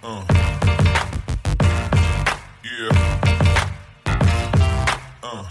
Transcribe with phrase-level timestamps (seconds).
[0.00, 0.22] Uh.
[2.64, 2.94] Yeah.
[5.22, 5.44] Uh.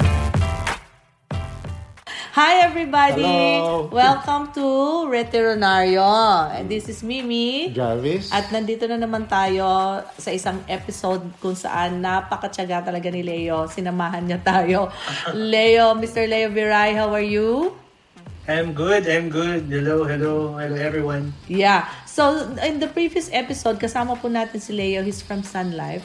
[2.34, 3.24] Hi everybody!
[3.24, 3.92] Hello.
[3.92, 4.66] Welcome to
[5.12, 6.08] Veterinario.
[6.52, 7.72] And this is Mimi.
[7.76, 8.32] Jarvis.
[8.32, 13.68] At nandito na naman tayo sa isang episode kung saan napakatsaga talaga ni Leo.
[13.68, 14.88] Sinamahan niya tayo.
[15.36, 16.28] Leo, Mr.
[16.28, 17.76] Leo Viray, how are you?
[18.50, 19.70] I'm good, I'm good.
[19.70, 21.38] Hello, hello, hello everyone.
[21.46, 21.86] Yeah.
[22.20, 25.00] So, in the previous episode, kasama po natin si Leo.
[25.00, 26.04] He's from Sun Life.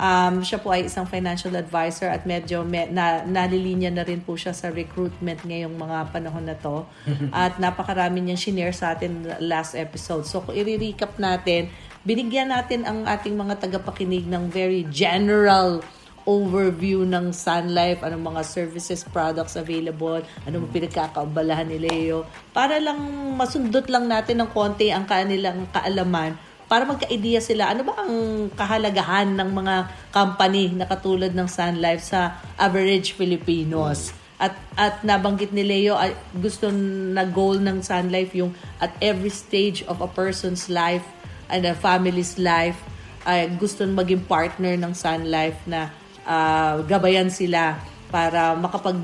[0.00, 4.40] Um, siya po ay isang financial advisor at medyo me, na, nalilinya na rin po
[4.40, 6.88] siya sa recruitment ngayong mga panahon na to.
[7.44, 10.24] at napakarami niyang shinare sa atin last episode.
[10.24, 11.68] So, kung i-recap natin,
[12.08, 15.84] binigyan natin ang ating mga tagapakinig ng very general
[16.28, 22.76] overview ng Sun Life, anong mga services, products available, anong mga pinagkakaabalahan ni Leo, para
[22.80, 23.00] lang
[23.36, 26.36] masundot lang natin ng konti ang kanilang kaalaman
[26.70, 29.74] para magka-idea sila ano ba ang kahalagahan ng mga
[30.14, 34.14] company na katulad ng Sun Life sa average Filipinos.
[34.38, 39.34] At at nabanggit ni Leo ay gusto na goal ng Sun Life yung at every
[39.34, 41.02] stage of a person's life
[41.50, 42.78] and a family's life
[43.26, 45.90] ay gusto maging partner ng Sun Life na
[46.30, 47.82] ah, gabayan sila
[48.14, 48.98] para makapag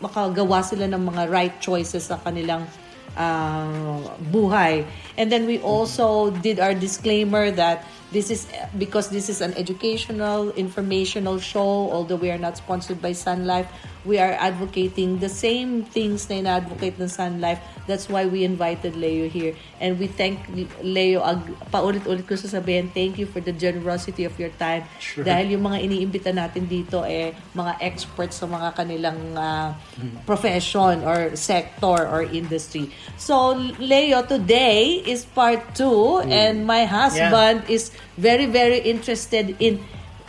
[0.00, 2.64] makagawa sila ng mga right choices sa kanilang
[3.12, 4.00] uh,
[4.32, 4.88] buhay.
[5.20, 10.50] And then we also did our disclaimer that this is because this is an educational,
[10.52, 13.70] informational show, although we are not sponsored by Sun Life,
[14.04, 17.60] we are advocating the same things na ina-advocate ng Sun Life.
[17.86, 19.54] That's why we invited Leo here.
[19.78, 20.40] And we thank
[20.80, 24.88] Leo, ag, paulit-ulit ko sasabihin, thank you for the generosity of your time.
[24.98, 25.24] Sure.
[25.24, 29.76] Dahil yung mga iniimbita natin dito eh mga experts sa mga kanilang ah,
[30.24, 32.88] profession or sector or industry.
[33.20, 39.80] So Leo today is part 2 and my husband is very very interested in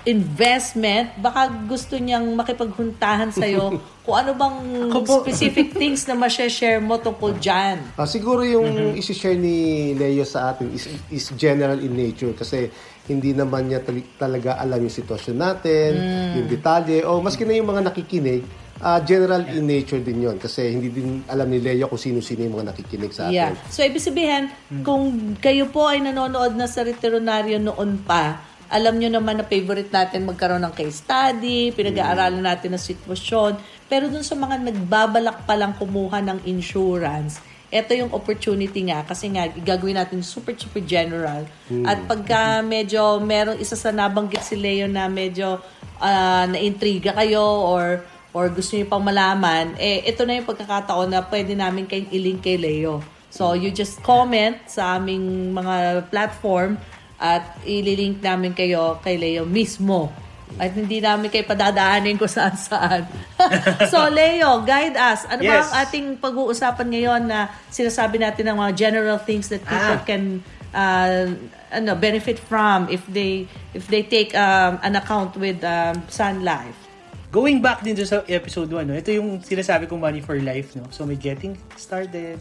[0.06, 1.14] investment.
[1.22, 4.58] Baka gusto niyang makipaghuntahan sa'yo kung ano bang
[5.06, 7.78] specific things na ma-share mo tungkol dyan.
[7.94, 12.74] Ah, siguro yung isi-share ni Leo sa atin is, is general in nature kasi
[13.06, 15.90] hindi naman niya tali- talaga alam yung sitwasyon natin,
[16.38, 18.42] yung detalye, o maski na yung mga nakikinig,
[18.82, 22.58] ah, general in nature din yon kasi hindi din alam ni Leo kung sino-sino yung
[22.58, 23.54] mga nakikinig sa Yeah.
[23.54, 23.70] atin.
[23.70, 24.50] So, ibig sabihin,
[24.82, 29.92] kung kayo po ay nanonood na sa Veterinario noon pa, alam nyo naman na favorite
[29.92, 33.60] natin magkaroon ng case study, pinag-aaralan natin ng sitwasyon.
[33.86, 39.32] Pero dun sa mga nagbabalak pa lang kumuha ng insurance, ito yung opportunity nga kasi
[39.32, 41.44] nga gagawin natin super super general.
[41.84, 45.60] At pagka medyo merong isa sa nabanggit si Leo na medyo
[46.00, 51.20] ah, na-intriga kayo or or gusto niyo pang malaman, eh ito na yung pagkakataon na
[51.22, 53.04] pwede namin kayong ilink kay Leo.
[53.28, 56.76] So you just comment sa aming mga platform
[57.16, 60.12] at ililink namin kayo kay Leo mismo.
[60.60, 63.08] At hindi namin kayo padadaanin kung saan saan.
[63.92, 65.24] so Leo, guide us.
[65.26, 65.64] Ano ba Yes.
[65.64, 70.04] ang ating pag-uusapan ngayon na sinasabi natin ng mga general things that people Ah.
[70.04, 71.32] can uh,
[71.72, 76.91] ano benefit from if they if they take um, an account with um, Sun Life.
[77.32, 78.92] Going back din sa episode 1, no?
[78.92, 80.76] ito yung sinasabi kong money for life.
[80.76, 80.84] No?
[80.92, 82.36] So may getting started,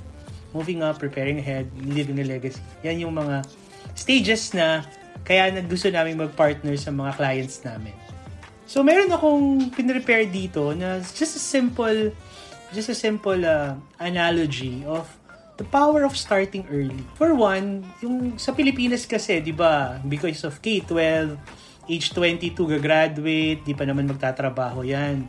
[0.51, 2.59] moving up, preparing ahead, living a legacy.
[2.83, 3.47] Yan yung mga
[3.95, 4.83] stages na
[5.23, 7.95] kaya gusto namin mag-partner sa mga clients namin.
[8.67, 12.11] So meron akong pinrepare dito na just a simple
[12.75, 15.07] just a simple uh, analogy of
[15.59, 16.99] the power of starting early.
[17.15, 21.39] For one, yung sa Pilipinas kasi, 'di ba, because of K-12,
[21.87, 25.25] age 22 gagraduate, di pa naman magtatrabaho 'yan.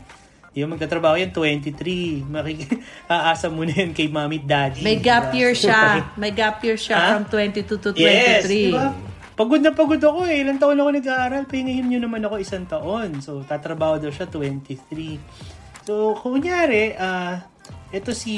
[0.52, 2.28] Yung magtatrabaho yan, 23.
[2.28, 2.76] Makik-
[3.08, 4.84] aasa mo na yan kay mami at daddy.
[4.84, 5.40] May gap diba?
[5.40, 6.12] year siya.
[6.20, 7.08] May gap year siya Ha?
[7.16, 8.04] from 22 to 23.
[8.04, 8.92] Yes, diba?
[9.32, 10.44] Pagod na pagod ako eh.
[10.44, 11.48] Ilang taon ako nag-aaral.
[11.48, 13.24] Pahingahim nyo naman ako isang taon.
[13.24, 15.88] So, tatrabaho daw siya 23.
[15.88, 17.48] So, kunyari, ah
[17.92, 18.36] ito si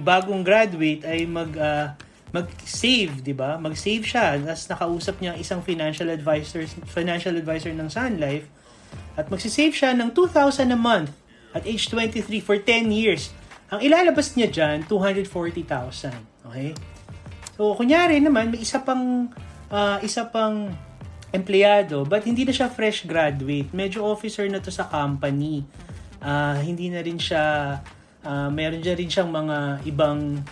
[0.00, 1.96] bagong graduate ay mag ah,
[2.34, 3.54] mag-save, 'di ba?
[3.62, 4.34] Mag-save siya.
[4.42, 8.50] Tapos nakausap niya ang isang financial advisor, financial advisor ng Sun Life
[9.14, 11.14] at magsisave siya ng 2,000 a month
[11.54, 13.30] at age 23 for 10 years.
[13.70, 16.46] Ang ilalabas niya dyan, 240,000.
[16.50, 16.74] Okay?
[17.54, 19.30] So, kunyari naman, may isa pang,
[19.70, 20.74] ah, isa pang
[21.30, 23.70] empleyado, but hindi na siya fresh graduate.
[23.70, 25.62] Medyo officer na to sa company.
[26.18, 27.78] Ah, hindi na rin siya,
[28.26, 30.42] ah, meron na rin siyang mga ibang,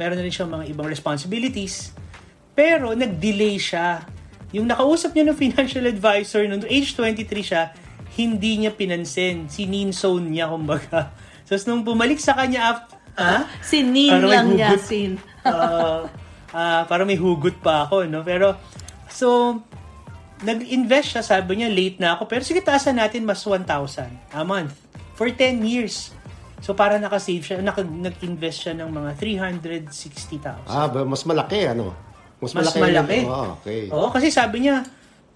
[0.00, 1.92] meron na rin siyang mga ibang responsibilities.
[2.56, 4.08] Pero, nag-delay siya.
[4.56, 7.62] Yung nakausap niya ng financial advisor, nung age 23 siya,
[8.16, 9.52] hindi niya pinansin.
[9.52, 11.12] Sininzone niya, kumbaga.
[11.50, 13.42] So, nung bumalik sa kanya, after, ah?
[13.58, 15.18] Si Nin Parang lang niya, sin.
[15.42, 16.06] Ah,
[16.54, 18.22] ah, parang may hugot pa ako, no?
[18.22, 18.54] Pero,
[19.10, 19.58] so,
[20.46, 22.30] nag-invest siya, sabi niya, late na ako.
[22.30, 23.66] Pero sige, taasan natin mas 1,000
[24.30, 24.78] a month
[25.18, 26.14] for 10 years.
[26.60, 30.66] So, para nakasave siya, naka, nag-invest siya ng mga 360,000.
[30.66, 31.96] Ah, ba- mas malaki, ano?
[32.38, 33.20] Mas malaki.
[33.24, 33.88] Oh, okay.
[33.88, 34.84] Oo, kasi sabi niya,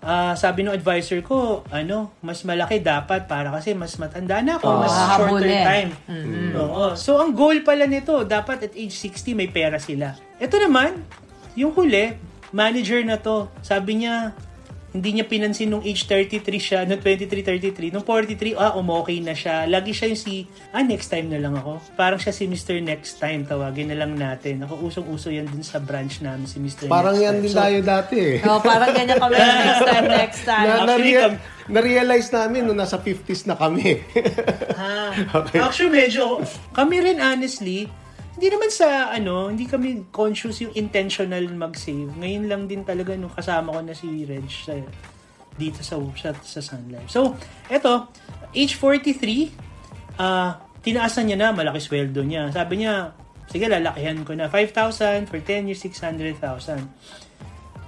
[0.01, 1.37] ah, sabi ng advisor ko,
[1.69, 5.65] ano, mas malaki dapat para kasi mas matanda na ako, mas Ah, shorter habulin.
[5.65, 5.91] time.
[6.55, 6.85] Oo.
[6.95, 10.13] So, ang goal pala nito, dapat at age 60 may pera sila.
[10.37, 11.01] Ito naman,
[11.55, 12.17] yung huli,
[12.51, 14.33] manager na to, sabi niya,
[14.95, 17.91] hindi niya pinansin nung age 33 siya, nung 23, 33.
[17.91, 19.67] Nung 43, ah, umokay na siya.
[19.67, 21.83] Lagi siya yung si, ah, next time na lang ako.
[21.99, 22.79] Parang siya si Mr.
[22.79, 24.63] Next Time, tawagin na lang natin.
[24.63, 26.87] Ako, usong-uso yan dun sa branch namin, si Mr.
[26.87, 27.43] Parang Next yan Time.
[27.43, 28.37] din So, tayo dati eh.
[28.47, 30.67] Oh, parang ganyan kami next time, next time.
[30.71, 31.15] Na, na, Actually,
[31.67, 33.99] na-realize namin nung nasa 50s na kami.
[34.79, 35.11] Ah,
[35.43, 35.59] Okay.
[35.59, 36.39] Actually, medyo,
[36.71, 37.91] kami rin honestly,
[38.45, 42.13] hindi naman sa, ano, hindi kami conscious yung intentional mag-save.
[42.13, 44.77] Ngayon lang din talaga nung kasama ko na si Reg sa,
[45.57, 47.09] dito sa, sa, sa Sun Life.
[47.09, 47.41] So,
[47.73, 48.13] eto,
[48.53, 52.53] age 43, ah, tinaasan niya na, malaki sweldo niya.
[52.53, 53.17] Sabi niya,
[53.49, 54.53] sige, lalakihan ko na.
[54.53, 56.85] 5,000 for 10 years, 600,000.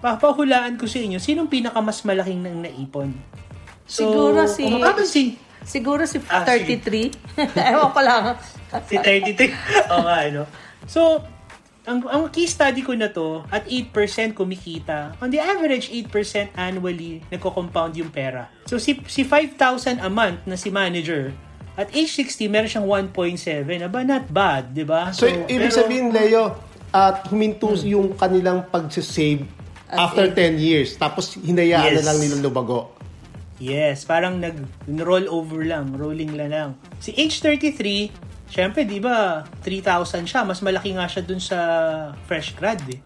[0.00, 3.12] Papahulaan ko sa inyo, sinong pinakamas malaking nang naipon?
[3.84, 5.36] Siguro si- Kumakaban si
[5.66, 7.10] Siguro si Ah, 33.
[7.74, 8.38] Ewan ko lang.
[8.86, 9.50] si 33.
[9.90, 10.42] Oo nga, ano.
[10.86, 11.18] So,
[11.82, 13.90] ang, ang key study ko na to, at 8%
[14.32, 15.18] kumikita.
[15.18, 16.06] On the average, 8%
[16.54, 18.46] annually, nagko-compound yung pera.
[18.64, 21.34] So, si, si 5,000 a month na si manager,
[21.74, 23.42] at age 60, meron siyang 1.7.
[23.82, 25.10] Aba, not bad, di ba?
[25.10, 26.56] so, ibig pero- sabihin, Leo,
[26.88, 29.44] at huminto yung kanilang pag-save
[29.86, 30.56] At after eight.
[30.56, 30.88] 10 years.
[30.96, 31.96] Tapos, hinayaan Yes.
[32.00, 32.95] na lang nila lumago.
[33.56, 36.70] Yes, parang nag-roll over lang, rolling lang lang.
[37.00, 38.12] Si age 33,
[38.52, 40.44] syempre, di ba, 3,000 siya.
[40.44, 41.58] Mas malaki nga siya dun sa
[42.28, 43.00] fresh grad eh.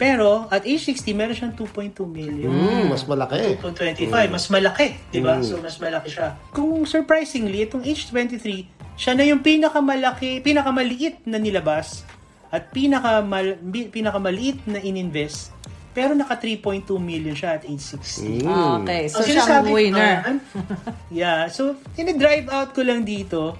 [0.00, 2.48] Pero, at age 60, meron siyang 2.2 million.
[2.48, 3.60] Hmm, mas malaki.
[3.60, 5.44] 2.25, mas malaki, di ba?
[5.44, 6.40] So, mas malaki siya.
[6.56, 12.08] Kung surprisingly, itong age 23, siya na yung pinakamalaki, pinakamaliit na nilabas
[12.48, 13.60] at pinakamal,
[13.92, 15.52] pinakamaliit na ininvest.
[15.90, 18.46] Pero naka 3.2 million siya at age 60.
[18.46, 18.86] Hmm.
[18.86, 20.14] Okay, so Ang sinasabi ko, winner.
[20.22, 20.36] ah,
[21.10, 23.58] yeah, so tini-drive out ko lang dito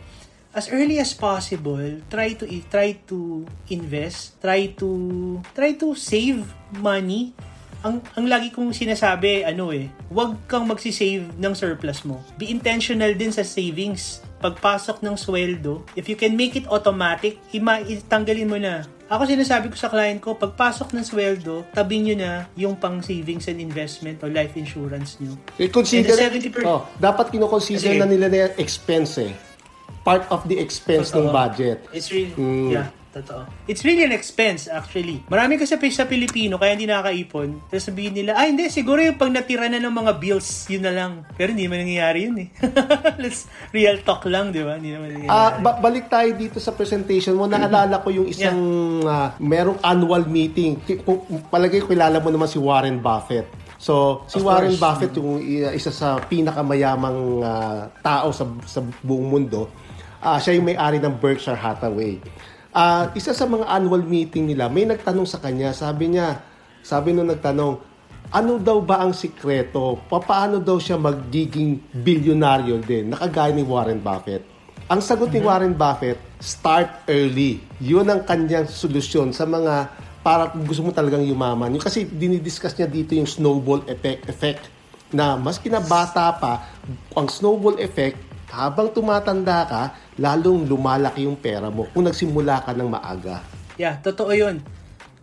[0.51, 4.89] as early as possible, try to try to invest, try to
[5.55, 6.43] try to save
[6.75, 7.31] money.
[7.81, 12.21] Ang ang lagi kong sinasabi ano eh, huwag kang magsi-save ng surplus mo.
[12.37, 14.21] Be intentional din sa savings.
[14.41, 18.85] Pagpasok ng sweldo, if you can make it automatic, ima itanggalin mo na.
[19.11, 23.51] Ako sinasabi ko sa client ko, pagpasok ng sweldo, tabi nyo na yung pang savings
[23.51, 25.35] and investment o life insurance nyo.
[25.75, 29.35] Consider, And the 70% oh, dapat kinoconsider na nila na yan expense eh.
[30.07, 31.35] Part of the expense ng Totoo.
[31.35, 31.83] budget.
[31.91, 32.71] It's really, Mm.
[32.71, 33.47] yeah, totoo.
[33.67, 35.23] It's really an expense, actually.
[35.27, 37.67] Marami kasi sa Pilipino, kaya hindi nakakaipon.
[37.67, 40.95] Tapos sabihin nila, ah, hindi, siguro yung pag natira na ng mga bills, yun na
[40.95, 41.27] lang.
[41.35, 42.49] Pero hindi naman nangyayari yun eh.
[43.23, 44.79] Let's real talk lang, di ba?
[44.79, 45.35] Hindi naman nangyayari.
[45.35, 47.51] Ah, ba- balik tayo dito sa presentation mo.
[47.51, 48.59] Naalala ko yung isang
[49.05, 50.79] ah, merong annual meeting.
[51.51, 53.51] Palagay ko kilala mo naman si Warren Buffett.
[53.81, 54.83] So, si Of Warren course.
[54.85, 55.41] Buffett yung
[55.73, 59.73] isa sa pinakamayamang ah, tao sa sa buong mundo.
[60.21, 62.21] Ah, siya yung may-ari ng Berkshire Hathaway.
[62.71, 66.39] Ah, isa sa mga annual meeting nila, may nagtanong sa kanya, sabi niya,
[66.87, 67.83] sabi nung nagtanong,
[68.31, 69.99] ano daw ba ang sikreto?
[70.07, 73.11] Paano daw siya magiging bilyonaryo din?
[73.11, 74.47] Nakagaya ni Warren Buffett.
[74.87, 77.59] Ang sagot ni Warren Buffett, start early.
[77.83, 79.91] Yun ang kanyang solusyon sa mga
[80.23, 81.75] para kung gusto mo talagang yumaman.
[81.75, 84.63] Yung kasi dinidiscuss niya dito yung snowball effect, effect
[85.11, 86.71] na mas kinabata pa,
[87.19, 89.83] ang snowball effect, habang tumatanda ka,
[90.19, 93.41] lalong lumalaki yung pera mo kung nagsimula ka ng maaga.
[93.79, 94.61] Yeah, totoo yun.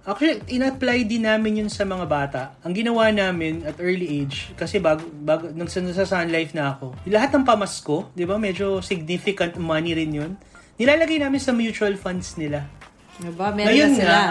[0.07, 2.41] Actually, in-apply din namin yun sa mga bata.
[2.63, 6.79] Ang ginawa namin at early age, kasi bago, bago nung sa, sa Sun Life na
[6.79, 10.31] ako, lahat ng pamasko, di ba, medyo significant money rin yun,
[10.79, 12.63] nilalagay namin sa mutual funds nila.
[13.19, 13.51] Diba?
[13.51, 14.15] Meron Ngayon na sila.
[14.15, 14.25] nga,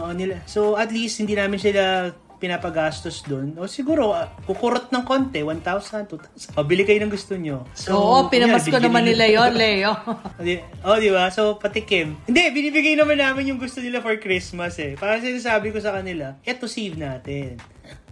[0.00, 0.34] oo, nila.
[0.48, 2.08] So, at least, hindi namin sila
[2.38, 6.54] pinapagastos doon, o siguro, uh, kukurot ng konti, 1,000, 2,000.
[6.54, 7.66] Pabili kayo ng gusto nyo.
[7.74, 9.92] So, Oo, pinamas ko naman nila yon Leo.
[10.38, 11.28] O, di- oh, di ba?
[11.34, 12.14] So, patikim.
[12.24, 14.94] Hindi, binibigay naman namin yung gusto nila for Christmas eh.
[14.94, 17.58] Parang sinasabi ko sa kanila, eto save natin.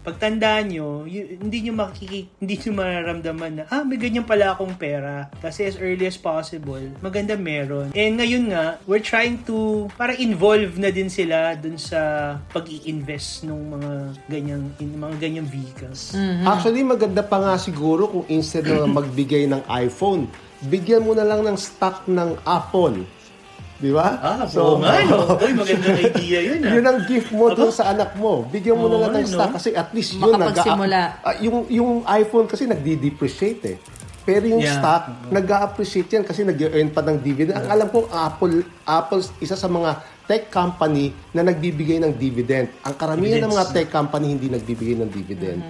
[0.07, 4.79] Pagtandaan nyo, y- hindi nyo makiki, hindi nyo mararamdaman na, ah, may ganyan pala akong
[4.79, 5.27] pera.
[5.43, 7.91] Kasi as early as possible, maganda meron.
[7.91, 13.43] And ngayon nga, we're trying to, para involve na din sila dun sa pag invest
[13.51, 13.93] ng mga
[14.31, 16.15] ganyang, in, mga ganyang vehicles.
[16.47, 20.31] Actually, maganda pa nga siguro kung instead na magbigay ng iPhone,
[20.71, 23.03] bigyan mo na lang ng stock ng Apple.
[23.77, 24.17] Di ba?
[24.25, 25.37] Ah, oo nga, no?
[25.45, 26.73] Uy, magandang idea yun, ah.
[26.81, 28.49] yun ang gift mo dun sa anak mo.
[28.49, 29.35] Bigyan mo na Oo, lang ng no?
[29.37, 31.01] stock kasi at least yun nag Makapagsimula.
[31.21, 33.77] Ah, yung yung iPhone kasi nagdi-depreciate eh.
[34.27, 34.83] Pero yung Yeah.
[34.83, 37.63] stock, nag-appreciate yan kasi nag-earn pa ng dividend.
[37.63, 42.67] Ang alam ko, Apple, Apple, isa sa mga tech company na nagbibigay ng dividend.
[42.83, 45.63] Ang karamihan ng mga tech company hindi nagbibigay ng dividend.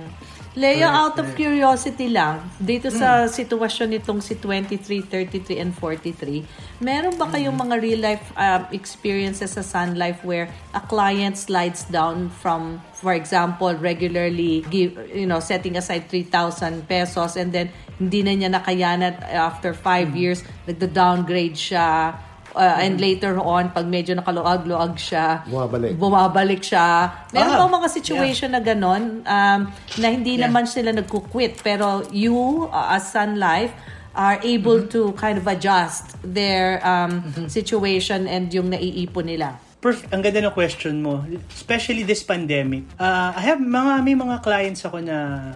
[0.57, 7.13] Leo, out of curiosity lang, dito sa sitwasyon nitong si 23, 33, and 43, meron
[7.21, 12.81] ba kayong mga real-life um, experiences sa Sun Life where a client slides down from,
[12.97, 17.69] for example, regularly give, you know, setting aside 3,000 pesos and then
[18.01, 22.17] hindi na niya nakayanan after 5 years, nagda-downgrade siya,
[22.57, 25.93] uh, and later on, pag medyo nakaluag-luag siya, Bumabalik.
[25.95, 27.13] bumabalik siya.
[27.31, 29.61] Meron Ah, bang mga situation na ganon um,
[29.95, 30.49] na hindi Yeah.
[30.49, 32.35] naman sila nagkukwit pero you
[32.69, 33.71] uh, as Sun Life
[34.17, 39.61] are able to kind of adjust their um, situation and yung naiipon nila.
[39.77, 41.21] Perf- ang ganda ng question mo.
[41.53, 42.89] Especially this pandemic.
[42.97, 45.53] Uh, I have mga, may mga clients ako na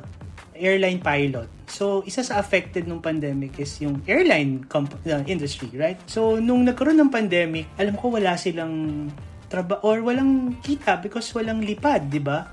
[0.60, 1.48] airline pilot.
[1.66, 5.98] So, isa sa affected nung pandemic is yung airline comp- uh, industry, right?
[6.06, 9.08] So, nung nagkaroon ng pandemic, alam ko wala silang
[9.50, 12.46] traba or walang kita because walang lipad, di ba?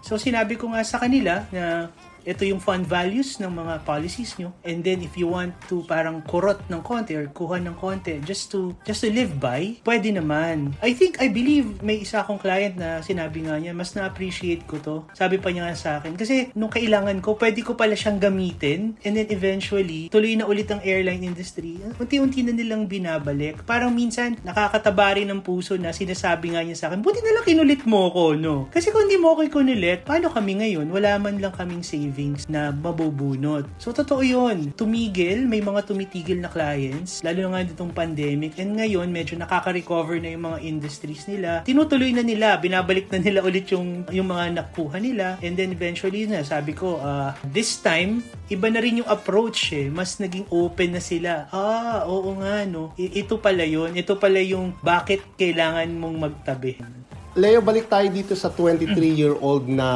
[0.00, 1.92] So, sinabi ko nga sa kanila na
[2.28, 4.52] ito yung fund values ng mga policies nyo.
[4.60, 8.52] And then, if you want to parang kurot ng konti or kuha ng konti just
[8.52, 10.76] to just to live by, pwede naman.
[10.84, 14.76] I think, I believe, may isa akong client na sinabi nga niya, mas na-appreciate ko
[14.84, 14.96] to.
[15.16, 16.20] Sabi pa niya nga sa akin.
[16.20, 19.00] Kasi, nung kailangan ko, pwede ko pala siyang gamitin.
[19.08, 21.80] And then, eventually, tuloy na ulit ang airline industry.
[21.96, 23.64] Unti-unti na nilang binabalik.
[23.64, 27.44] Parang minsan, nakakataba rin ng puso na sinasabi nga niya sa akin, buti na lang
[27.48, 28.68] kinulit mo ko, no?
[28.68, 30.92] Kasi kung hindi mo ako kinulit, paano kami ngayon?
[30.92, 32.17] Wala man lang kaming savings
[32.50, 33.70] na mabubunot.
[33.78, 34.74] So, totoo yun.
[34.74, 38.58] Tumigil, may mga tumitigil na clients, lalo na nga ditong pandemic.
[38.58, 41.62] And ngayon, medyo nakaka-recover na yung mga industries nila.
[41.62, 45.38] Tinutuloy na nila, binabalik na nila ulit yung, yung mga nakuha nila.
[45.44, 49.86] And then eventually na, sabi ko, ah, this time, iba na rin yung approach eh.
[49.92, 51.46] Mas naging open na sila.
[51.54, 52.90] Ah, oo nga, no.
[52.98, 53.94] I- ito pala yun.
[53.94, 56.97] Ito pala yung bakit kailangan mong magtabi.
[57.38, 59.88] Leo, balik tayo dito sa 23-year-old na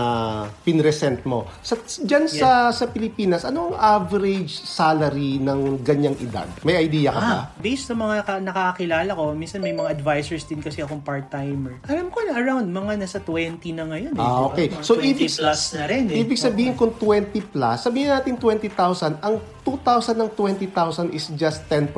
[0.63, 1.51] pinresent mo.
[1.59, 6.47] Sa, dyan sa, sa Pilipinas, anong average salary ng ganyang edad?
[6.63, 7.27] May idea ka ba?
[7.27, 11.83] Ah, based sa mga ka- nakakakilala ko, minsan may mga advisors din kasi akong part-timer.
[11.85, 14.15] Alam ko na around mga nasa 20 na ngayon.
[14.15, 14.47] Eh, Ah, ba?
[14.47, 14.71] okay.
[14.79, 16.23] So, 20 ibig, plus na rin eh.
[16.23, 21.91] ibig sabihin kung 20 plus, sabihin natin 20,000, ang 2,000 ng 20,000 is just 10%.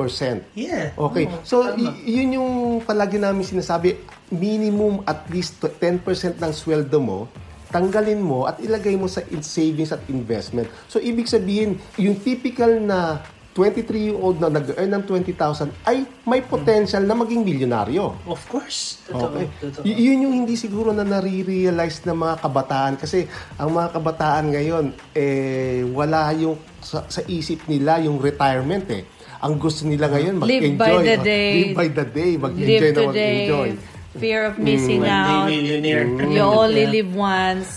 [0.57, 0.89] Yeah.
[0.95, 1.25] Okay.
[1.27, 1.93] Oo, so, tama.
[1.93, 2.49] y- yun yung
[2.81, 6.01] palagi namin sinasabi, minimum at least 10%
[6.39, 7.29] ng sweldo mo,
[7.69, 10.69] tanggalin mo at ilagay mo sa in- savings at investment.
[10.87, 13.21] So, ibig sabihin, yung typical na
[13.55, 18.27] 23-year-old na nag-earn ng 20,000 ay may potential na maging milyonaryo.
[18.27, 18.99] Of course.
[19.07, 19.31] Totoo.
[19.31, 19.45] Okay.
[19.63, 19.83] Totoo.
[19.87, 23.23] Y- yun yung hindi siguro na nare-realize ng mga kabataan kasi
[23.55, 29.07] ang mga kabataan ngayon eh wala yung sa, sa isip nila yung retirement eh.
[29.39, 30.75] Ang gusto nila ngayon Live mag-enjoy.
[30.75, 31.51] by the day.
[31.55, 32.31] Live by the day.
[32.35, 33.69] Mag-enjoy Live na today, mag-enjoy.
[34.17, 35.47] Fear of missing day out.
[35.47, 36.05] millionaire.
[36.07, 36.95] You only Yeah.
[36.95, 37.69] live once.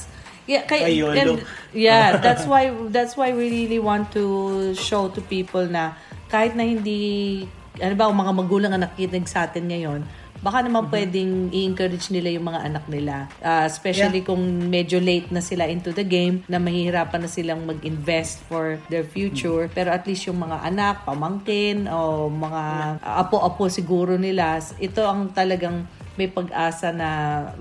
[0.49, 1.45] Yeah, kay, and,
[1.77, 4.25] yeah, that's why that's why we really want to
[4.73, 5.93] show to people na
[6.33, 7.45] kahit na hindi
[7.79, 10.03] ano ba, mga magulang ang nakikinig sa atin ngayon,
[10.39, 13.27] baka naman pwedeng i-encourage nila yung mga anak nila.
[13.43, 14.39] Ah, especially kung
[14.71, 19.67] medyo late na sila into the game, na mahihirapan na silang mag-invest for their future.
[19.71, 22.63] Pero at least yung mga anak, pamangkin, o mga
[23.03, 25.87] apo-apo siguro nila, ito ang talagang
[26.19, 27.09] may pag-asa na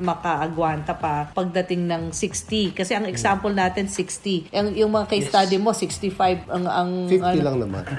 [0.02, 2.74] makaagwanta pa pagdating ng 60.
[2.74, 4.50] Kasi ang example natin, 60.
[4.50, 6.66] Ang, yung mga case study mo, 65 ang...
[6.66, 7.84] ang 50 ano- lang naman.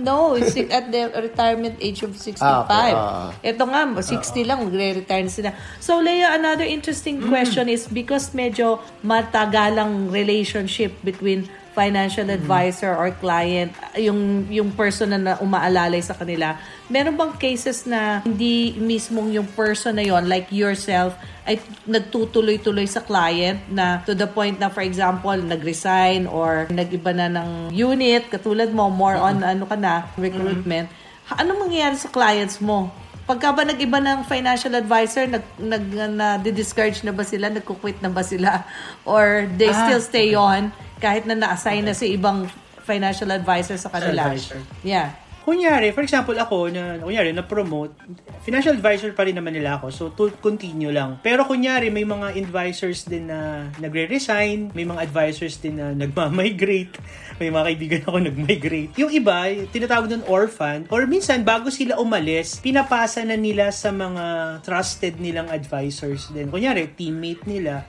[0.00, 2.42] No, it's at the retirement age of 65.
[2.42, 2.90] Ah, okay.
[2.90, 3.30] Ah.
[3.38, 5.50] Ito nga, 60 lang, magre-retire na sila.
[5.78, 13.70] So, Leia, another interesting question is because medyo matagalang relationship between financial advisor or client,
[13.94, 16.58] yung yung person na, umaalalay sa kanila.
[16.90, 21.14] Meron bang cases na hindi mismong yung person na yon like yourself
[21.46, 27.30] ay nagtutuloy-tuloy sa client na to the point na for example nag-resign or nag-iba na
[27.30, 30.90] ng unit katulad mo more on ano ka na recruitment.
[31.30, 32.90] Ano mangyayari sa clients mo?
[33.30, 35.84] Pagka ba nag-iba ng financial advisor, nag, nag,
[36.18, 37.46] na discourage na ba sila?
[37.46, 38.66] Nagkukwit na ba sila?
[39.06, 42.46] Or they Ah, still stay on kahit na na-assign na si ibang
[42.84, 44.30] financial advisor sa kanila?
[44.30, 44.60] Advisor.
[44.84, 45.16] Yeah.
[45.40, 47.96] Kunyari, for example, ako, na, kunyari, na-promote,
[48.44, 51.16] financial advisor pa rin naman nila ako, so to continue lang.
[51.24, 56.92] Pero kunyari, may mga advisors din na nagre-resign, may mga advisors din na nagma-migrate,
[57.40, 58.92] may mga kaibigan ako nag-migrate.
[59.00, 64.60] Yung iba, tinatawag nun orphan, or minsan, bago sila umalis, pinapasa na nila sa mga
[64.60, 66.52] trusted nilang advisors din.
[66.52, 67.88] Kunyari, teammate nila,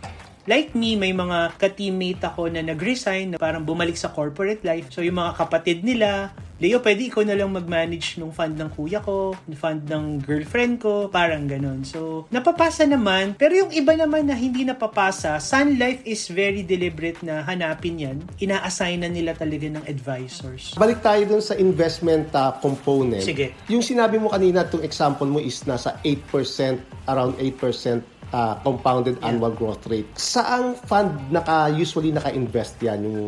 [0.49, 4.89] Like me, may mga ka-teammate ako na nag-resign na parang bumalik sa corporate life.
[4.89, 9.01] So, yung mga kapatid nila, Leo, pwede ikaw na lang mag-manage ng fund ng kuya
[9.01, 11.81] ko, ng fund ng girlfriend ko, parang ganun.
[11.81, 13.33] So, napapasa naman.
[13.33, 18.17] Pero yung iba naman na hindi napapasa, Sun Life is very deliberate na hanapin yan.
[18.37, 20.77] Ina-assign na nila talaga ng advisors.
[20.77, 23.25] Balik tayo dun sa investment uh, component.
[23.25, 23.57] Sige.
[23.65, 26.77] Yung sinabi mo kanina, itong example mo is nasa 8%,
[27.09, 30.09] around 8% uh, compounded annual growth rate.
[30.15, 33.19] Saang fund naka usually naka-invest yan yung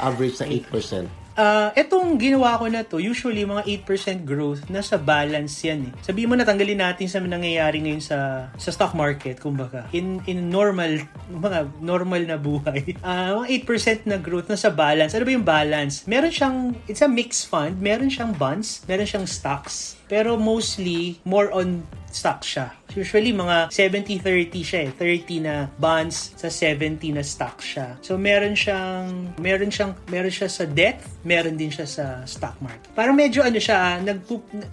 [0.00, 1.28] average na 8%?
[1.38, 5.92] Ah, etong ginawa ko na to, usually mga 8% growth, nasa balance yan eh.
[6.02, 9.86] Sabihin mo na tanggalin natin sa nangyayari ngayon sa sa stock market, kumbaga.
[9.94, 10.98] In in normal,
[11.30, 12.90] mga normal na buhay.
[13.06, 15.14] Ah, mga 8% na growth nasa balance.
[15.14, 16.02] Ano ba yung balance?
[16.10, 16.58] Meron siyang,
[16.90, 19.97] it's a mixed fund, meron siyang bonds, meron siyang stocks.
[20.08, 22.72] Pero mostly, more on stock siya.
[22.96, 24.90] Usually, mga 70-30 siya eh.
[24.96, 28.00] 30 na bonds, sa 70 na stock siya.
[28.00, 32.88] So, meron siyang, meron siyang, meron siya sa debt, meron din siya sa stock market.
[32.96, 34.24] Parang medyo ano siya, ah, nag,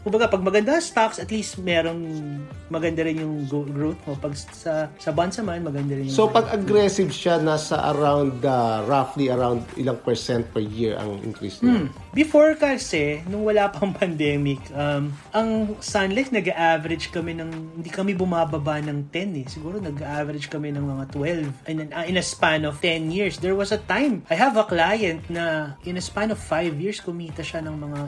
[0.02, 2.40] kumbaga, pag maganda stocks, at least merong
[2.72, 4.16] maganda rin yung growth mo.
[4.16, 6.40] Pag sa, sa bonds naman, maganda rin yung So growth.
[6.40, 11.84] pag aggressive siya, nasa around, uh, roughly around ilang percent per year ang increase niya?
[11.84, 11.88] Hmm.
[12.16, 18.16] Before kasi, nung wala pang pandemic, um, ang Sun Life nag-average kami ng, hindi kami
[18.16, 19.46] bumababa ng 10 eh.
[19.52, 21.68] Siguro nag-average kami ng mga 12.
[21.68, 23.44] In, a- in a span of 10 years.
[23.44, 27.04] There was a time, I have a client na in a span of 5 years,
[27.04, 28.00] kumita siya ng mga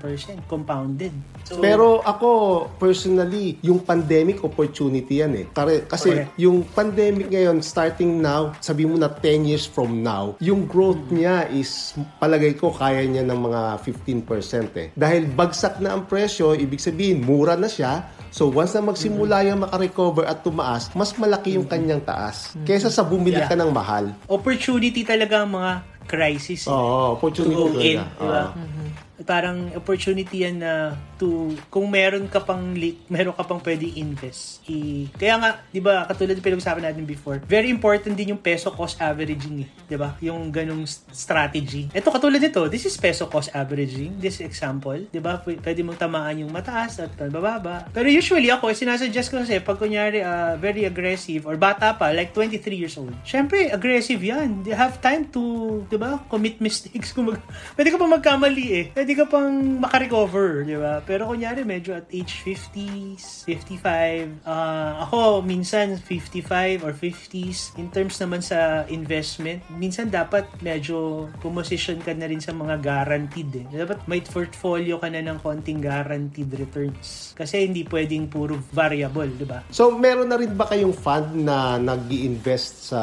[0.00, 1.12] 18% compounded.
[1.44, 5.44] So, Pero ako, personally, yung pandemic opportunity yan eh.
[5.52, 6.40] Kare, kasi Correct.
[6.40, 11.44] yung pandemic ngayon, starting now, sabi mo na 10 years from now, yung growth niya
[11.52, 14.88] is, palagay ko, kaya niya ng mga 15% eh.
[14.96, 19.66] Dahil bagsak na ang presyo, ibig sabihin, mura na siya, So once na magsimula yung
[19.66, 22.54] makarecover at tumaas, mas malaki yung kanyang taas.
[22.62, 23.50] Kesa sa bumili Yeah.
[23.50, 24.14] ka ng mahal.
[24.30, 25.72] opportunity talaga ang mga
[26.06, 26.70] crisis.
[26.70, 28.14] Oo, opportunity to go in, talaga.
[28.14, 28.42] di ba?
[28.46, 28.79] Oo.
[29.22, 30.72] Parang opportunity yan na
[31.16, 34.64] to, kung meron ka pang, li- meron ka pang pwede invest.
[34.64, 38.72] I, kaya nga, di ba, katulad ng pinag-usapan natin before, very important din yung peso
[38.72, 39.68] cost averaging eh.
[39.84, 40.16] Di ba?
[40.20, 41.92] Yung ganong s- strategy.
[41.92, 44.96] Ito, katulad nito, this is peso cost averaging, this example.
[45.06, 45.38] Di ba?
[45.38, 47.84] P- pwede mong tamaan yung mataas at bababa.
[47.90, 52.32] Pero usually ako, sinasuggest ko kasi, pag kunyari, ah, very aggressive or bata pa, like
[52.32, 54.64] 23 years old, syempre, aggressive yan.
[54.64, 55.42] They have time to,
[55.86, 57.12] di ba, commit mistakes.
[57.14, 57.44] Kung mag-
[57.76, 58.84] pwede ka pa magkamali eh.
[58.90, 61.00] Pwede ka pang makarecover, di ba?
[61.04, 68.18] Pero kunyari, medyo at age 50s, 55, ah, ako, minsan 55 or 50s, in terms
[68.18, 73.66] naman sa investment, minsan dapat medyo pumosisyon ka na rin sa mga guaranteed eh.
[73.70, 77.32] Dapat may portfolio ka na ng konting guaranteed returns.
[77.38, 79.62] Kasi hindi pwedeng puro variable, di ba?
[79.70, 83.00] So, meron na rin ba kayong fund na nag invest sa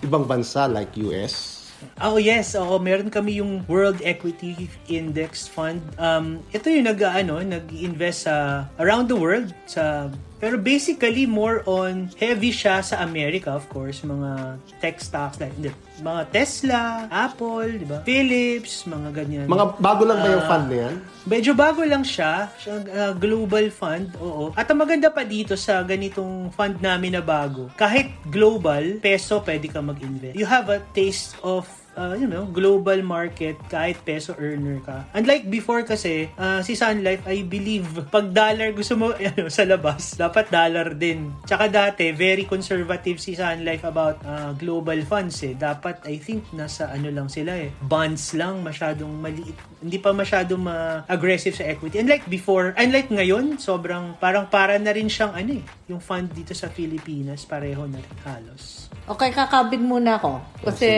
[0.00, 1.57] ibang bansa like US?
[2.02, 5.82] Oh yes, oo, meron kami yung World Equity Index Fund.
[5.98, 12.08] Um, ito yung nag ano, nag-invest sa around the world sa pero basically more on
[12.16, 17.86] heavy siya sa America of course, mga tech stocks like hindi, mga Tesla, Apple, di
[17.86, 17.98] ba?
[18.02, 19.46] Philips, mga ganyan.
[19.46, 20.50] Mga bago lang ba yung Ah.
[20.50, 20.94] fund na yan?
[21.28, 24.54] Medyo bago lang siya, siya uh, global fund, oo.
[24.54, 29.68] At ang maganda pa dito sa ganitong fund namin na bago, kahit global, peso pwede
[29.68, 30.38] ka mag-invest.
[30.38, 31.66] You have a taste of
[31.98, 35.02] uh, you know, global market, kahit peso earner ka.
[35.18, 39.66] Unlike before kasi, uh, si Sun Life, I believe, pag dollar gusto mo ano, sa
[39.66, 41.34] labas, dapat dollar din.
[41.42, 45.58] Tsaka dati, very conservative si Sun Life about uh, global funds eh.
[45.58, 47.74] Dapat, I think, nasa ano lang sila eh.
[47.82, 49.58] Bonds lang, masyadong maliit.
[49.82, 51.98] Hindi pa masyadong ma-aggressive sa equity.
[51.98, 56.54] Unlike before, unlike ngayon, sobrang parang para na rin siyang ano eh, yung fund dito
[56.54, 58.90] sa Pilipinas, pareho na rin halos.
[59.08, 60.44] Okay, kakabig muna ako.
[60.60, 60.90] Kasi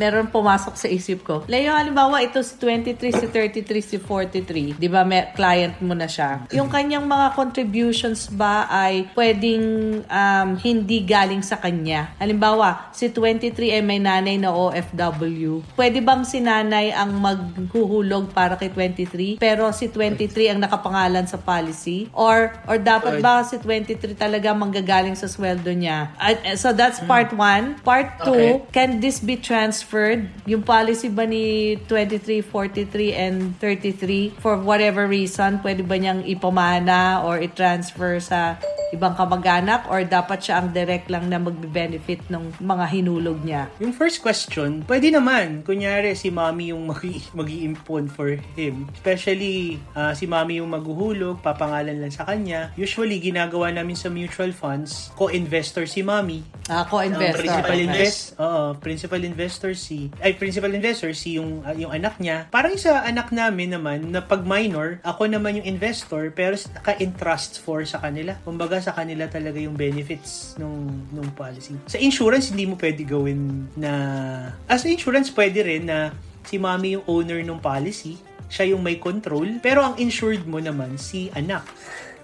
[0.00, 1.44] meron pumasok sa isip ko.
[1.44, 4.80] Leo, halimbawa, ito si 23, si 33, si 43.
[4.80, 6.48] Di ba, may client mo na siya.
[6.56, 12.16] Yung kanyang mga contributions ba ay pwedeng um, hindi galing sa kanya?
[12.16, 15.60] Halimbawa, si 23 ay may nanay na OFW.
[15.76, 19.36] Pwede bang si nanay ang maghuhulog para kay 23?
[19.36, 22.08] Pero si 23 ang nakapangalan sa policy?
[22.16, 26.16] Or, or dapat ba si 23 talaga manggagaling sa sweldo niya?
[26.16, 27.84] Uh, so that's part 1.
[27.84, 28.52] Part 2, Okay.
[28.72, 30.27] can this be transferred?
[30.48, 37.20] Yung policy ba ni 23, 43, and 33, for whatever reason, pwede ba niyang ipamana
[37.26, 38.56] or i-transfer sa
[38.94, 43.68] ibang kamag-anak or dapat siya ang direct lang na magbe-benefit ng mga hinulog niya?
[43.82, 45.66] Yung first question, pwede naman.
[45.66, 47.02] Kunyari, si mommy yung mag
[47.48, 48.84] mag-iimpon for him.
[48.92, 52.70] Especially, ah, si mommy yung maghuhulog, papangalan lang sa kanya.
[52.76, 56.44] Usually, ginagawa namin sa mutual funds, co-investor si mommy.
[56.68, 57.40] Ah, co-investor.
[57.40, 57.86] principal Okay.
[57.88, 62.44] invest, oo, principal investor si ay principal investor si yung ah, yung anak niya.
[62.52, 67.82] Parang sa anak namin naman na pag minor, ako naman yung investor pero naka-entrust for
[67.88, 68.36] sa kanila.
[68.44, 71.76] Kumbaga sa kanila talaga yung benefits nung nung policy.
[71.86, 73.92] Sa insurance hindi mo pwede gawin na
[74.66, 76.14] as insurance pwede rin na
[76.48, 78.16] si mommy yung owner ng policy,
[78.48, 81.62] siya yung may control, pero ang insured mo naman si anak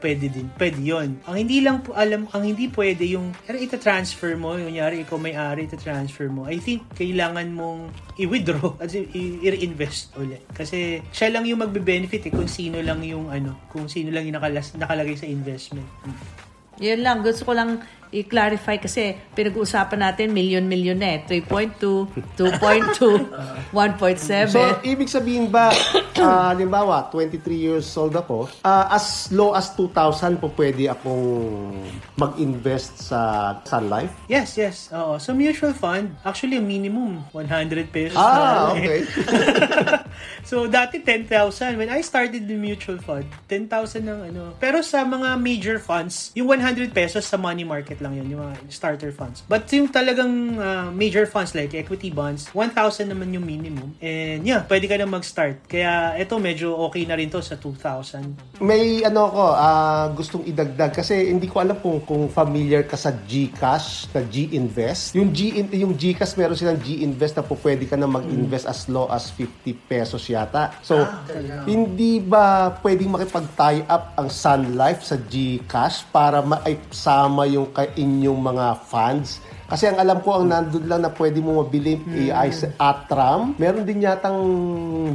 [0.05, 0.47] pwede din.
[0.61, 1.17] Pwede yon.
[1.25, 5.65] Ang hindi lang po alam, ang hindi pwede yung, ita-transfer mo, yung nyari, ikaw may-ari,
[5.65, 6.45] ita-transfer mo.
[6.45, 7.89] I think, kailangan mong
[8.21, 10.45] i-withdraw at i-reinvest ulit.
[10.53, 14.37] Kasi, siya lang yung magbe-benefit eh, kung sino lang yung, ano, kung sino lang yung
[14.37, 15.89] nakalas, nakalagay sa investment.
[16.83, 17.81] Yun lang, gusto ko lang
[18.15, 21.43] i-clarify kasi pinag-uusapan natin million-million na eh.
[21.43, 24.55] 3.2, 2.2, 1.7.
[24.55, 25.75] So, ibig sabihin ba,
[26.23, 31.27] ah, halimbawa, 23 years old ako, ah, as low as 2,000 po pwede akong
[32.15, 33.19] mag-invest sa
[33.67, 34.15] Sun Life?
[34.31, 34.95] Yes, yes.
[34.95, 35.19] Oo.
[35.19, 38.15] So, mutual fund, actually, minimum 100 pesos.
[38.15, 38.79] Ah, na, eh.
[38.79, 39.01] okay.
[40.51, 41.75] so, dati 10,000.
[41.75, 44.43] When I started the mutual fund, 10,000 ng ano.
[44.63, 48.55] Pero sa mga major funds, yung 100 pesos sa money market lang yun, yung mga
[48.69, 49.41] starter funds.
[49.49, 53.97] But yung talagang ah, major funds like equity bonds, 1,000 naman yung minimum.
[54.05, 55.65] And yeah, pwede ka na mag-start.
[55.65, 58.61] Kaya ito medyo okay na rin to sa 2,000.
[58.61, 63.09] May ano ko, ah, gustong idagdag kasi hindi ko alam kung kung familiar ka sa
[63.15, 65.17] GCash, na G-Invest.
[65.17, 69.07] Yung G yung GCash meron silang G-Invest na po pwede ka na mag-invest as low
[69.09, 70.75] as 50 pesos yata.
[70.83, 71.07] So,
[71.65, 78.41] hindi ba pwedeng makipag-tie up ang Sun Life sa GCash para maisama yung ka inyong
[78.41, 79.45] mga funds?
[79.65, 81.97] Kasi ang alam ko, ang nandun lang na pwede mo mabili
[82.33, 83.57] ay sa Atram.
[83.57, 84.37] Meron din yatang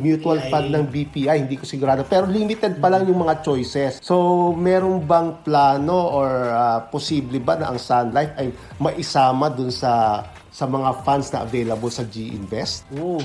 [0.01, 2.01] mutual fund ng BPI, hindi ko sigurado.
[2.05, 4.01] Pero limited pa lang yung mga choices.
[4.01, 8.49] So, meron bang plano or ah, posible ba na ang Sun Life ay
[8.81, 12.89] maisama dun sa sa mga funds na available sa G-Invest?
[12.97, 13.21] Oh,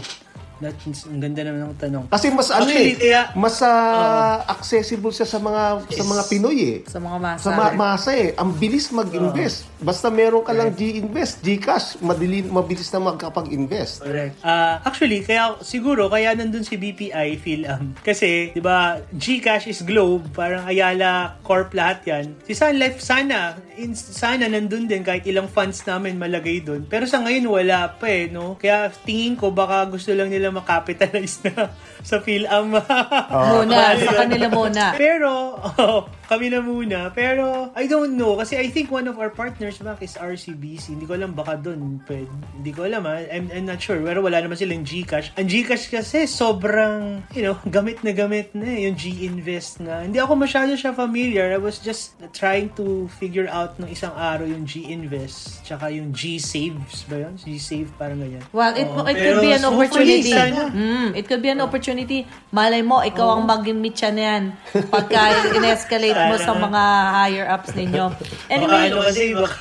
[0.60, 2.04] that's, ang ganda naman ng tanong.
[2.08, 6.58] Kasi mas ano Actually, eh, kaya- mas ah, accessible siya sa mga sa mga Pinoy
[6.62, 6.78] eh.
[6.86, 7.42] sa mga masa.
[7.42, 9.66] Sa ma- masa eh, ang bilis mag-invest.
[9.84, 14.00] Basta meron ka lang G-Invest, Gcash, madali, mabilis na magkapag-invest.
[14.00, 14.40] Correct.
[14.40, 17.92] Ah, actually, kaya siguro kaya nandun si BPI PhilAm.
[18.00, 22.32] Kasi, 'di ba, GCash is Globe, parang Ayala Corp lahat 'yan.
[22.48, 26.88] Si Sun Life sana, in, sana nandun din kahit ilang funds namin malagay doon.
[26.88, 28.56] Pero sa ngayon wala pa eh, no?
[28.56, 31.68] Kaya tingin ko baka gusto lang nila makapitalize na
[32.08, 32.72] sa PhilAm.
[33.52, 34.84] Muna, sa kanila muna.
[34.94, 37.10] Pero, oh, kami na muna.
[37.12, 38.36] Pero, I don't know.
[38.36, 40.94] Kasi I think one of our partners back is RCBC.
[40.94, 42.02] Hindi ko alam, baka doon.
[42.04, 42.30] Pwede.
[42.54, 43.18] Hindi ko alam, ha?
[43.26, 43.98] I'm, I'm not sure.
[43.98, 45.34] Pero wala naman silang Gcash.
[45.34, 50.04] Ang Gcash kasi, sobrang, you know, gamit na gamit na eh, yung G-Invest na.
[50.04, 51.50] Hindi ako masyado siya familiar.
[51.50, 55.64] I was just trying to figure out nung isang araw yung G-Invest.
[55.64, 57.34] Tsaka yung G-Saves ba yun?
[57.40, 58.44] G-Save, parang ganyan.
[58.52, 59.06] Well, it, Oo.
[59.08, 60.30] it could Pero be an opportunity.
[60.30, 60.68] sana.
[60.70, 62.26] Mm, it could be an opportunity.
[62.52, 64.42] Malay mo, ikaw ang maging mitya na yan
[64.90, 66.82] pagka in-escalate mo sa mga
[67.14, 68.04] higher ups ninyo.
[68.50, 69.54] Anyway, ano kasi, baka,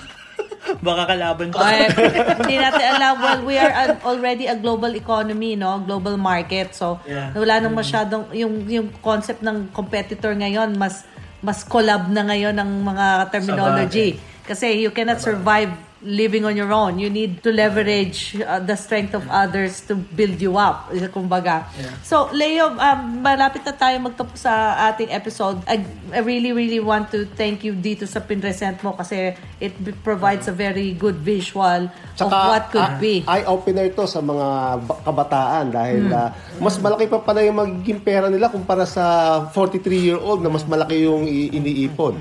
[0.88, 1.60] baka kalaban pa.
[1.64, 1.88] Okay.
[2.44, 3.14] hindi natin alam.
[3.20, 5.84] Well, we are an- already a global economy, no?
[5.84, 6.72] Global market.
[6.76, 7.36] So, Yeah.
[7.36, 11.04] wala nang masyadong, yung, yung concept ng competitor ngayon, mas,
[11.44, 14.16] mas collab na ngayon ng mga terminology.
[14.44, 15.72] Kasi you cannot survive
[16.04, 17.00] living on your own.
[17.00, 21.66] You need to leverage uh, the strength of others to build you up, kumbaga.
[22.04, 25.64] So, Leo, um, malapit na tayo magtapos sa ating episode.
[25.66, 30.48] I, I really, really want to thank you dito sa pinresent mo kasi it provides
[30.48, 33.24] a very good visual of Tsaka, what could ah, be.
[33.24, 34.48] Eye-opener to sa mga
[34.84, 36.20] ba- kabataan dahil Hmm.
[36.20, 41.08] ah, mas malaki pa pala yung magiging pera nila kumpara sa 43-year-old na mas malaki
[41.08, 42.20] yung iniipon.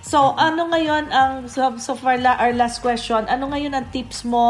[0.00, 4.22] So, ano ngayon ang so, so for la, our last question, ano ngayon ang tips
[4.22, 4.42] mo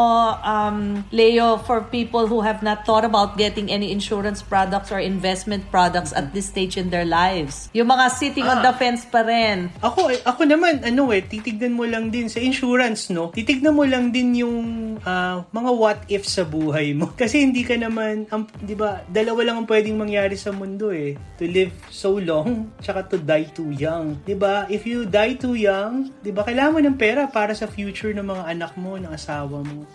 [0.45, 5.65] um Leo for people who have not thought about getting any insurance products or investment
[5.73, 7.73] products at this stage in their lives?
[7.73, 9.71] Yung mga sitting on the fence pa rin.
[9.79, 13.31] Ako, eh, ako naman, ano eh, titignan mo lang din sa insurance, no?
[13.31, 14.57] Titignan mo lang din yung
[15.07, 17.13] ah, mga what if sa buhay mo.
[17.21, 21.15] Kasi hindi ka naman, ang, di ba, dalawa lang ang pwedeng mangyari sa mundo eh.
[21.39, 24.19] To live so long, tsaka to die too young.
[24.27, 24.67] Di ba?
[24.67, 28.25] If you die too young, di ba, kailangan mo ng pera para sa future ng
[28.25, 29.87] mga anak mo, ng asawa mo.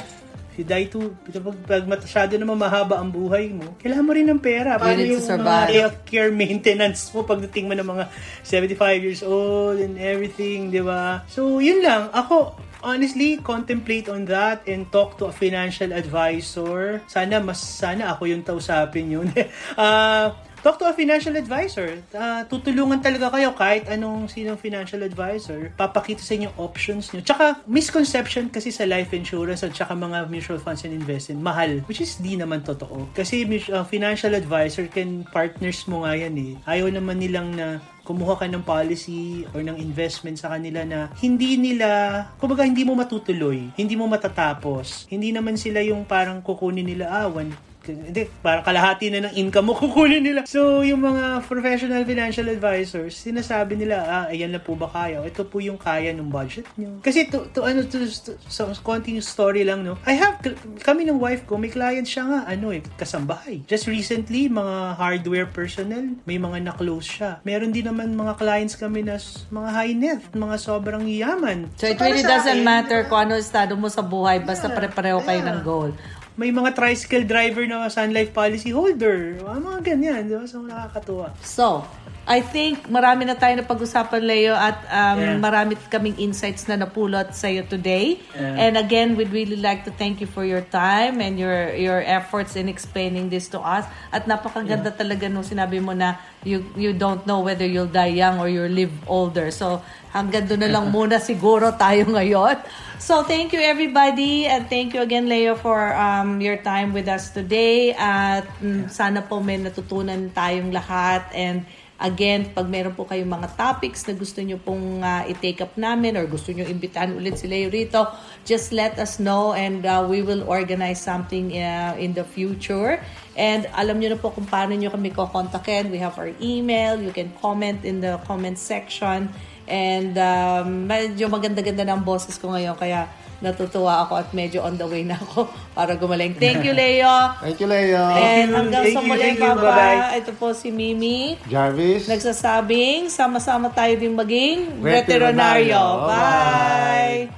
[0.58, 4.42] You die too, pag, pag masyado naman mahaba ang buhay mo, kailangan mo rin ng
[4.42, 4.74] pera.
[4.74, 5.46] Paano yung survive.
[5.46, 8.04] mga healthcare maintenance mo pagdating mo ng mga
[8.42, 11.22] 75 years old and everything, di ba?
[11.30, 12.10] So, yun lang.
[12.10, 17.06] Ako, honestly, contemplate on that and talk to a financial advisor.
[17.06, 19.30] Sana, mas, sana ako yung tausapin yun.
[19.78, 20.34] Ah,
[20.68, 22.04] talk to a financial advisor.
[22.12, 25.72] Ah, tutulungan talaga kayo kahit anong sinong financial advisor.
[25.72, 27.24] Papakita sa inyo options nyo.
[27.24, 31.80] Tsaka, misconception kasi sa life insurance at tsaka mga mutual funds and investment, mahal.
[31.88, 33.08] Which is di naman totoo.
[33.16, 36.52] Kasi ah, financial advisor can partners mo nga yan eh.
[36.68, 41.56] Ayaw naman nilang na kumuha ka ng policy or ng investment sa kanila na hindi
[41.56, 45.08] nila, kumbaga hindi mo matutuloy, hindi mo matatapos.
[45.08, 47.52] Hindi naman sila yung parang kukunin nila, ah, one,
[47.92, 50.40] hindi, parang kalahati na ng income mo kukunin nila.
[50.44, 55.24] So, yung mga professional financial advisors, sinasabi nila, ah, ayan na po ba kaya?
[55.24, 57.00] Ito po yung kaya ng budget nyo.
[57.00, 59.96] Kasi to, to ano, to, to, so, konting story lang, no?
[60.04, 60.40] I have,
[60.84, 63.64] kami ng wife ko, may client siya nga, ano eh, kasambahay.
[63.64, 67.40] Just recently, mga hardware personnel, may mga na-close siya.
[67.44, 69.16] Meron din naman mga clients kami na
[69.48, 71.70] mga high net, mga sobrang yaman.
[71.80, 75.20] So, it para really doesn't akin, matter kung ano estado mo sa buhay, basta pare-pareho
[75.24, 75.90] kayo ng goal.
[76.38, 79.42] May mga tricycle driver na Sun Life policy holder.
[79.42, 80.46] Mga, ganyan, di ba?
[80.46, 81.34] So, nakakatuwa.
[81.42, 81.82] So,
[82.28, 85.40] I think marami na tayo na pag-usapan, Leo, at um, Yeah.
[85.40, 88.20] marami kaming insights na napulot sa iyo today.
[88.36, 88.68] Yeah.
[88.68, 92.52] And again, we'd really like to thank you for your time and your your efforts
[92.52, 93.88] in explaining this to us.
[94.12, 98.36] At napakaganda talaga nung sinabi mo na you you don't know whether you'll die young
[98.36, 99.48] or you'll live older.
[99.48, 99.80] So,
[100.12, 102.60] hanggang doon na lang muna siguro tayo ngayon.
[103.00, 107.32] So, thank you everybody and thank you again Leo for um, your time with us
[107.32, 111.64] today at mm, sana po may natutunan tayong lahat and
[111.98, 116.14] Again, pag meron po kayong mga topics na gusto nyo pong uh, i-take up namin
[116.14, 118.06] or gusto nyo imbitahan ulit si Leo rito,
[118.46, 123.02] just let us know and uh, we will organize something uh, in the future.
[123.34, 125.90] And alam nyo na po kung paano nyo kami kukontakin.
[125.90, 127.02] We have our email.
[127.02, 129.34] You can comment in the comment section.
[129.66, 134.86] And um, medyo maganda-ganda ng boses ko ngayon kaya natutuwa ako at medyo on the
[134.86, 135.46] way na ako
[135.78, 136.34] para gumaling.
[136.34, 137.10] Thank you, Leo!
[137.38, 138.02] Thank you, Leo.
[138.10, 139.46] And hanggang Thank sa muli, thank you.
[139.54, 139.62] Baba.
[139.62, 140.18] Bye-bye.
[140.18, 141.38] Ito po si Mimi.
[141.46, 142.10] Jarvis.
[142.10, 145.78] Nagsasabing, sama-sama tayo din maging Veterinaryo.
[145.78, 145.82] veterinaryo.
[146.10, 147.37] Bye!